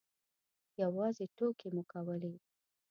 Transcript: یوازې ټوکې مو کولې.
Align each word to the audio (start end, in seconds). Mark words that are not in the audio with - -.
یوازې 0.81 1.25
ټوکې 1.37 1.67
مو 1.75 1.83
کولې. 1.91 2.33